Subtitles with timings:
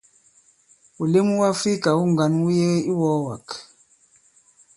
[0.97, 3.47] Wùlem wu Àfrikà wu ŋgǎn wu yebe i iwɔ̄ɔwàk.